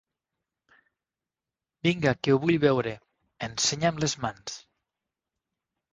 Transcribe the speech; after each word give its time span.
Vinga, 1.87 2.15
que 2.23 2.35
ho 2.35 2.39
vull 2.45 2.57
veure, 2.65 2.97
ensenya'm 3.49 4.03
les 4.05 4.19
mans! 4.25 4.61